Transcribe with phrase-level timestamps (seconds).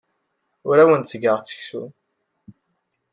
[0.67, 1.83] Ur awent-d-ttgeɣ seksu.